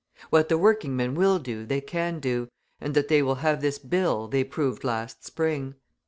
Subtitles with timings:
[0.31, 2.47] What the working men will do they can do,
[2.79, 5.75] and that they will have this bill they proved last spring.